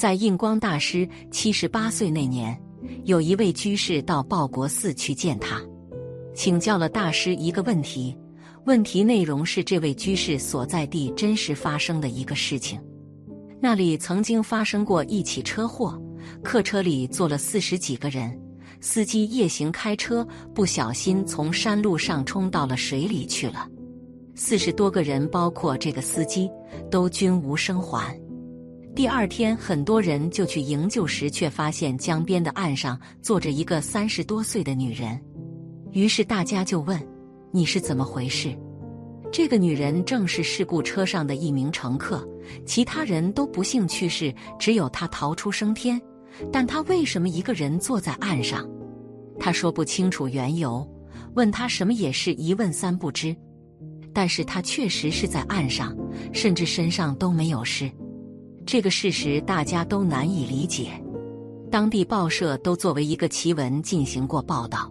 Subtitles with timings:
[0.00, 2.58] 在印光大师七十八岁那年，
[3.04, 5.60] 有一位居士到报国寺去见他，
[6.34, 8.16] 请教了大师一个问题。
[8.64, 12.80] 问题内容是这位居士所在地真实发生的一个事情。
[13.60, 16.00] 那里曾经发生过一起车祸，
[16.42, 18.34] 客车里坐了四十几个人，
[18.80, 23.68] 司机夜行开车，不小心从山路上冲到了水里去了。
[24.34, 26.50] 四十多个人，包括这个司机，
[26.90, 28.18] 都均无生还。
[28.94, 35.18] 第二天，很多人就去营救时，却发现江边的岸上坐着一个三十多岁的女人。
[35.92, 37.00] 于是大家就问
[37.52, 38.54] ：“你是怎么回事？”
[39.32, 42.28] 这个女人正是事故车上的一名乘客，
[42.66, 46.00] 其他人都不幸去世，只有她逃出升天。
[46.52, 48.68] 但她为什么一个人坐在岸上？
[49.38, 50.86] 她说不清楚缘由，
[51.34, 53.34] 问她什么也是一问三不知。
[54.12, 55.96] 但是她确实是在岸上，
[56.32, 57.90] 甚至身上都没有湿。
[58.66, 60.90] 这个事实大家都难以理解，
[61.70, 64.90] 当地报社都作为一个奇闻进行过报道。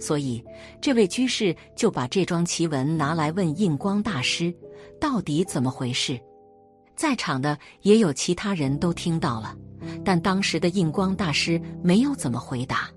[0.00, 0.42] 所以，
[0.80, 4.52] 这位居士就把这桩奇闻拿来问印光大师，
[5.00, 6.18] 到底怎么回事？
[6.96, 9.56] 在场的也有其他人都听到了，
[10.04, 12.90] 但当时的印光大师没有怎么回答，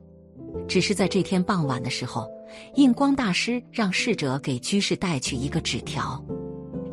[0.68, 2.28] 只是在这天傍晚的时候，
[2.76, 6.22] 印光大师让侍者给居士带去一个纸条，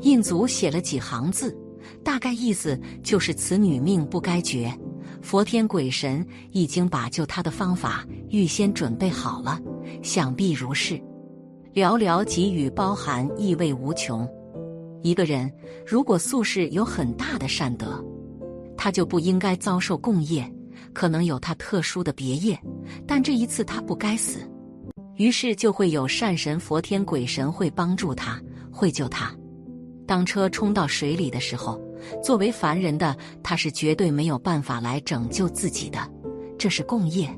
[0.00, 1.56] 印祖写了几行字，
[2.02, 4.72] 大概意思就是此女命不该绝。
[5.22, 9.58] 佛天鬼神已经把救她的方法预先准备好了，
[10.02, 11.00] 想必如是。
[11.72, 14.28] 寥寥几语，包含意味无穷。
[15.02, 15.50] 一个人
[15.86, 18.04] 如果素世有很大的善德，
[18.76, 20.50] 他就不应该遭受共业，
[20.92, 22.58] 可能有他特殊的别业，
[23.06, 24.40] 但这一次他不该死，
[25.16, 29.34] 于是就会有善神佛天鬼神会帮助他，会救他。
[30.06, 31.80] 当车冲到水里的时候。
[32.22, 35.98] 作为凡人的他，是绝对没有办法来拯救自己的，
[36.58, 37.28] 这是共业。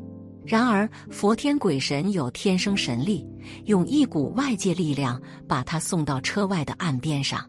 [0.44, 3.24] 然而，佛天鬼神有天生神力，
[3.66, 7.48] 用一股外界力量把他送到车外的岸边上。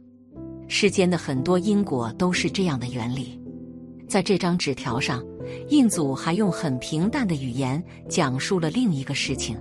[0.67, 3.39] 世间的很多因果都是这样的原理。
[4.07, 5.23] 在这张纸条上，
[5.69, 9.57] 印祖还用很平淡的语言讲述了另一个事情：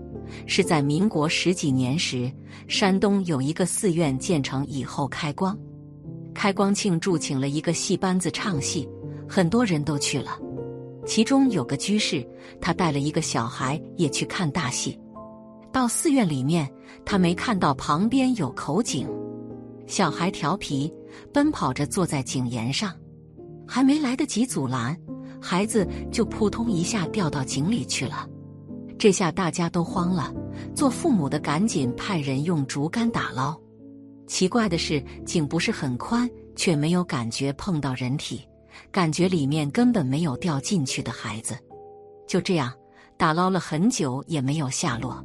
[0.47, 2.31] 是在民国十几年时，
[2.69, 5.56] 山东有一个寺院建成以后开光。
[6.34, 8.88] 开光庆祝，请了一个戏班子唱戏，
[9.28, 10.38] 很多人都去了。
[11.06, 12.26] 其中有个居士，
[12.60, 14.98] 他带了一个小孩也去看大戏。
[15.72, 16.70] 到寺院里面，
[17.04, 19.08] 他没看到旁边有口井，
[19.87, 20.93] 小孩调皮，
[21.32, 22.93] 奔跑着坐在井沿上，
[23.66, 24.98] 还没来得及阻拦，
[25.41, 28.28] 孩子就扑通一下掉到井里去了。
[28.98, 30.32] 这下大家都慌了，
[30.74, 33.54] 做父母的赶紧派人用竹竿打捞。
[34.26, 38.40] 奇怪的是，井不是很宽，却没有感觉碰到人体，
[38.90, 41.56] 感觉里面根本没有掉进去的孩子。
[42.26, 42.72] 就这样
[43.16, 45.24] 打捞了很久也没有下落，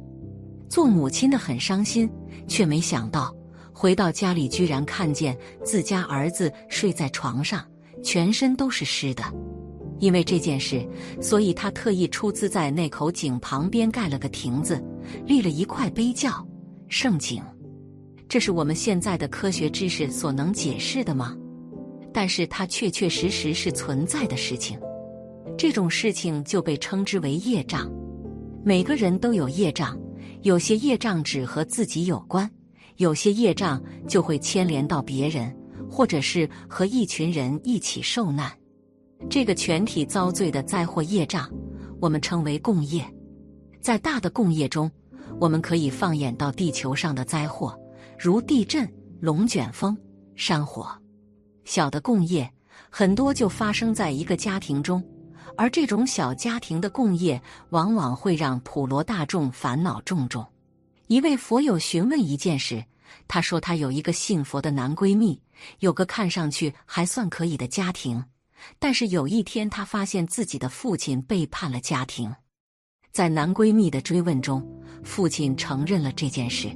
[0.68, 2.08] 做母亲的很伤心，
[2.46, 3.34] 却没想到
[3.72, 7.66] 回到家里居然看见自家儿子睡在床上，
[8.04, 9.24] 全身都是湿的。
[10.02, 10.84] 因为这件事，
[11.20, 14.82] 所以他特意出资在那口井旁边盖了个亭子，
[15.24, 16.44] 立了一块碑叫
[16.90, 17.40] “圣井”。
[18.28, 21.36] 这是我们现在的科学知识所能解释的吗？
[22.12, 24.76] 但是它确确实实是存在的事情。
[25.56, 27.88] 这种事情就被称之为业障。
[28.64, 29.96] 每个人都有业障，
[30.42, 32.50] 有些业障只和自己有关，
[32.96, 35.56] 有些业障就会牵连到别人，
[35.88, 38.50] 或者是和一群人一起受难。
[39.30, 41.50] 这个全体遭罪的灾祸业障，
[42.00, 43.04] 我们称为共业。
[43.80, 44.90] 在大的共业中，
[45.40, 47.78] 我们可以放眼到地球上的灾祸。
[48.18, 48.88] 如地震、
[49.20, 49.96] 龙卷风、
[50.36, 50.86] 山火，
[51.64, 52.48] 小的共业
[52.88, 55.02] 很多就发生在一个家庭中，
[55.56, 57.40] 而这种小家庭的共业
[57.70, 60.46] 往往会让普罗大众烦恼重重。
[61.08, 62.84] 一位佛友询问一件事，
[63.26, 65.40] 他说他有一个信佛的男闺蜜，
[65.80, 68.22] 有个看上去还算可以的家庭，
[68.78, 72.32] 但是有一天他发现自己的父亲背叛了家庭，
[73.12, 74.66] 在男闺蜜的追问中，
[75.02, 76.70] 父亲承认了这件事。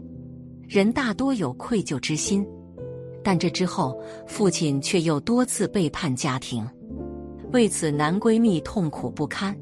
[0.69, 2.45] 人大多有愧疚之心，
[3.23, 6.69] 但这之后，父亲却又多次背叛家庭，
[7.53, 9.57] 为此男闺蜜痛苦不堪。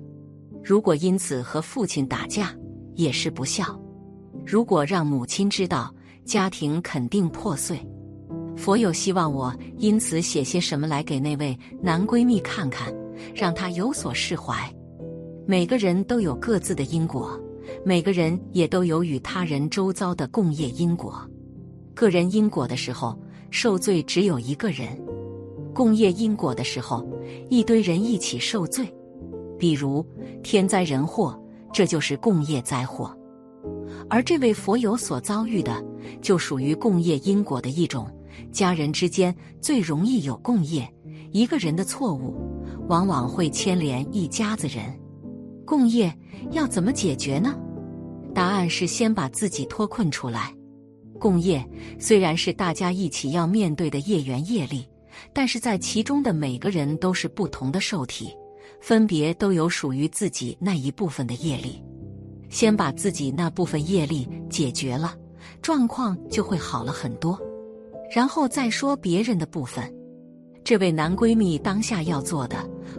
[0.63, 2.57] 如果因此和父亲打架，
[2.95, 3.65] 也是不孝；
[4.47, 5.95] 如果让母亲知道，
[6.25, 7.79] 家庭肯定破碎。
[8.57, 12.95] 佛有希望我因此写些什么来给那位男闺蜜看看，
[13.35, 14.55] 让他有所释怀。
[15.47, 17.39] 每个人都有各自的因果。
[17.83, 21.19] 每个人也都有与他人周遭的共业因果，
[21.95, 23.19] 个人因果的时候
[23.51, 24.89] 受罪只有一个人，
[25.73, 27.07] 共业因果的时候，
[27.49, 28.87] 一堆人一起受罪，
[29.59, 30.07] 比如
[30.43, 31.39] 天灾人祸，
[31.73, 33.17] 这就是共业灾祸。
[34.11, 35.83] 而这位佛友所遭遇的，
[36.21, 38.07] 就属于共业因果的一种。
[38.53, 40.89] 家人之间最容易有共业，
[41.33, 42.35] 一个人的错误，
[42.89, 44.85] 往往会牵连一家子人。
[45.65, 46.15] 共业
[46.51, 47.55] 要怎么解决呢？
[48.35, 50.55] 答案是先把自己脱困出来。
[51.19, 51.65] 共业
[51.99, 54.87] 虽然是大家一起要面对的业缘业力，
[55.33, 58.29] 但是在其中的每个人都是不同的受体，
[58.81, 61.83] 分别都有属于自己那一部分的业力。
[62.51, 65.15] 先把自己那部分业力解决了，
[65.63, 67.41] 状况就会好了很多。
[68.11, 69.93] 然后再说别人的部分。
[70.65, 72.57] 这位男闺蜜当下要做的，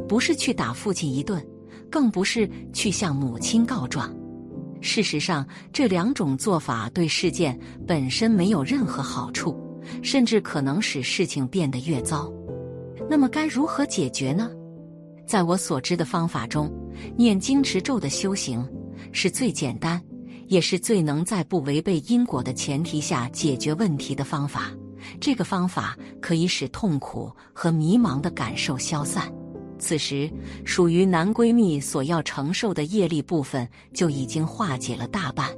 [0.07, 1.43] 不是去打父亲一顿，
[1.89, 4.15] 更不是去向母亲告状。
[4.81, 9.59] 事实上，这两种做法对事件本身没有任何好处，
[10.03, 12.31] 甚至可能使事情变得越糟。
[13.09, 14.51] 那么该如何解决呢？
[15.25, 16.71] 在我所知的方法中，
[17.17, 18.63] 念经持咒的修行。
[19.11, 20.01] 是最简单，
[20.47, 24.71] 也是最能在不违背因果的前提下解决问题的方法。
[25.25, 29.33] 这个方法可以使痛苦和迷茫的感受消散。
[29.80, 30.31] 此时，
[30.63, 35.50] 属于男闺蜜所要承受的业力部分就已经化解了大半。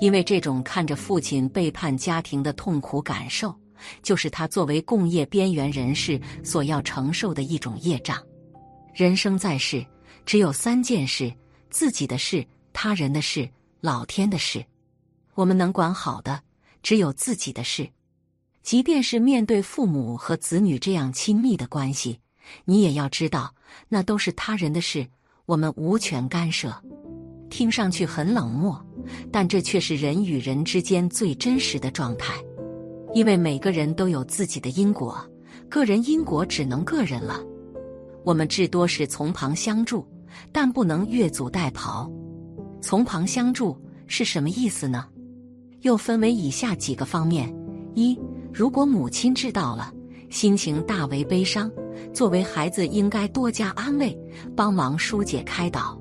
[0.00, 3.54] 因为这种看着父亲背叛家庭的痛苦感受，
[4.02, 8.20] 就是他作为共业边缘人士所要承受的一种业障。
[8.92, 9.86] 人生在世，
[10.26, 11.32] 只有三件事：
[11.70, 12.44] 自己的事。
[12.72, 13.48] 他人的事，
[13.80, 14.60] 老天的事，
[15.36, 16.42] 我们能管好的
[16.82, 17.88] 只有自己的事。
[18.62, 22.18] 即便是面对父母和子女这样亲密的关系，
[22.64, 23.54] 你也要知道，
[23.88, 25.06] 那都是他人的事，
[25.46, 26.74] 我们无权干涉。
[27.50, 28.78] 听上去很冷漠，
[29.32, 32.34] 但这却是人与人之间最真实的状态。
[33.14, 35.18] 因为每个人都有自己的因果，
[35.70, 37.42] 个人因果只能个人了。
[38.22, 40.06] 我们至多是从旁相助，
[40.52, 42.10] 但不能越俎代庖。
[42.82, 43.74] 从旁相助
[44.06, 45.06] 是什么意思呢？
[45.80, 47.50] 又分为以下几个方面：
[47.94, 48.18] 一，
[48.52, 49.92] 如果母亲知道了，
[50.30, 51.70] 心情大为悲伤，
[52.12, 54.18] 作为孩子应该多加安慰，
[54.56, 55.98] 帮忙疏解开导；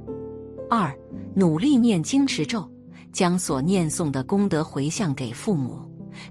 [0.69, 0.93] 二，
[1.35, 2.67] 努力念经持咒，
[3.11, 5.79] 将所念诵的功德回向给父母，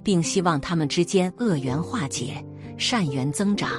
[0.02, 2.44] 并希望他们之间恶缘化解，
[2.76, 3.70] 善缘增长；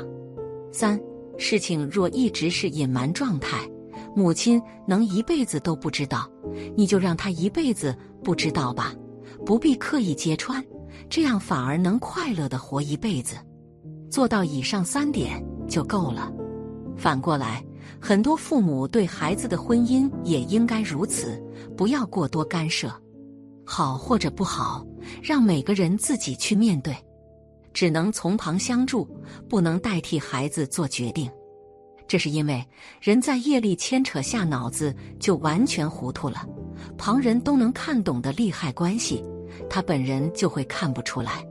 [0.72, 1.00] 三，
[1.38, 3.60] 事情若一直是隐瞒状态。
[4.16, 6.28] 母亲能一辈子都不知道，
[6.76, 8.94] 你就让她一辈子不知道吧，
[9.46, 10.64] 不必刻意揭穿，
[11.10, 13.36] 这样反而能快乐的活一辈子。
[14.10, 16.32] 做到以上三点就够了。
[16.96, 17.64] 反过来，
[18.00, 21.42] 很多父母对孩子的婚姻也应该如此，
[21.76, 22.90] 不要过多干涉，
[23.66, 24.86] 好或者不好，
[25.22, 26.96] 让每个人自己去面对，
[27.74, 29.08] 只能从旁相助，
[29.50, 31.30] 不能代替孩子做决定。
[32.08, 32.66] 这是因为
[33.02, 36.48] 人在业力牵扯下，脑子就完全糊涂了。
[36.98, 39.22] 旁人都能看懂的利害关系，
[39.70, 41.46] 他本人就会看不出来。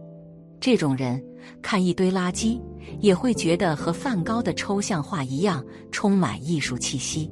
[0.61, 1.23] 这种人
[1.62, 2.61] 看一堆垃圾，
[3.00, 7.31] 也会觉得和梵高的抽象画一样，充满艺术气息。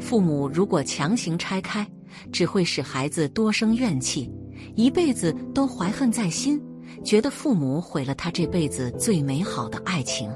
[0.00, 1.86] 父母如果强行拆开，
[2.32, 4.30] 只会使孩子多生怨气，
[4.74, 6.60] 一辈子都怀恨在心，
[7.04, 10.30] 觉得父母毁了他这辈子最美好的爱情。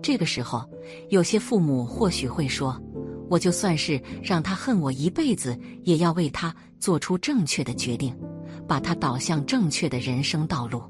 [0.00, 0.64] 这个时候，
[1.08, 2.80] 有些父母或许会说
[3.28, 8.16] ：“我就算是让他恨我一辈子，也要为他做出正确的决定，
[8.66, 10.82] 把他导向正确的人生道路。”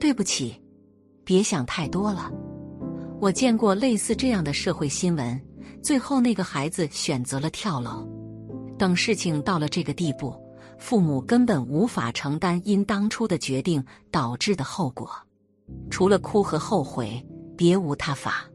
[0.00, 0.54] 对不起，
[1.24, 2.30] 别想太多了。
[3.20, 5.40] 我见过类似这样的社会新闻，
[5.82, 8.08] 最后那个孩子选择了跳楼。
[8.78, 10.34] 等事情到了这个地步，
[10.78, 15.10] 父母根本无法承担因当初的决定导致的后果，
[15.90, 17.22] 除了哭和后悔。
[17.56, 18.48] 别无他法，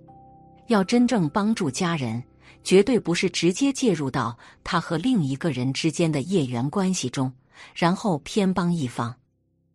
[0.66, 2.24] 要真正帮助家人，
[2.64, 7.32] 绝对不是直接介入到他和另一个人之间的业缘关系中，
[7.74, 9.16] 然后偏帮一方，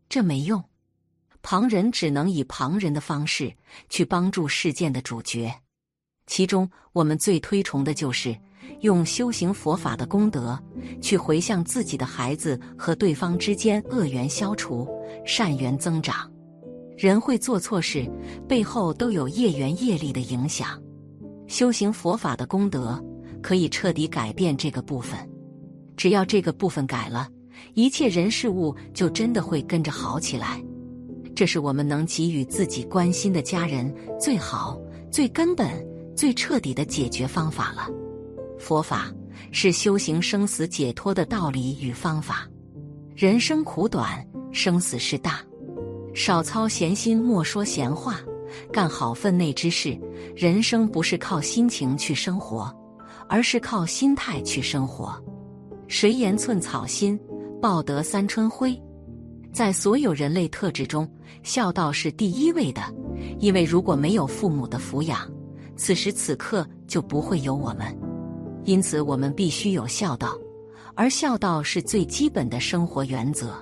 [0.09, 0.63] 这没用。
[1.43, 3.55] 旁人只能以旁人的方式
[3.89, 5.51] 去帮助事件的主角，
[6.27, 8.37] 其中我们最推崇的就是
[8.81, 10.63] 用修行佛法的功德
[11.01, 14.87] 去回向自己的孩子和对方之间恶缘消除，
[15.25, 16.31] 善缘增长。
[16.99, 18.07] 人会做错事，
[18.47, 20.79] 背后都有业缘业力的影响。
[21.47, 23.03] 修行佛法的功德
[23.43, 25.19] 可以彻底改变这个部分。
[25.97, 27.29] 只要这个部分改了，
[27.75, 30.63] 一切人事物就真的会跟着好起来。
[31.35, 34.79] 这是我们能给予自己关心的家人最好、
[35.11, 35.69] 最根本、
[36.15, 37.89] 最彻底的解决方法了。
[38.59, 39.11] 佛法
[39.53, 42.47] 是修行生死解脱的道理与方法。
[43.17, 45.41] 人生苦短，生死事大。
[46.13, 48.21] 少操闲心，莫说闲话，
[48.73, 49.99] 干好分内之事。
[50.37, 52.71] 人生不是靠心情去生活，
[53.29, 55.15] 而是靠心态去生活。
[55.87, 57.19] 谁言寸草心，
[57.61, 58.81] 报得三春晖？
[59.53, 61.07] 在所有人类特质中，
[61.43, 62.83] 孝道是第一位的。
[63.39, 65.31] 因为如果没有父母的抚养，
[65.77, 67.95] 此时此刻就不会有我们。
[68.65, 70.39] 因此，我们必须有孝道，
[70.95, 73.55] 而孝道是最基本的生活原则。